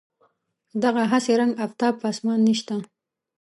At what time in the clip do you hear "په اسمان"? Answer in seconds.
2.01-2.39